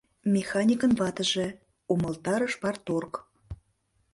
[0.35, 1.47] —Механикын ватыже,—
[1.93, 3.13] умылтарыш парторг.